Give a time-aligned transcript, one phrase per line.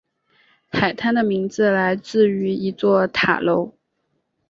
[0.71, 3.75] 海滩的名字来自于一座塔楼。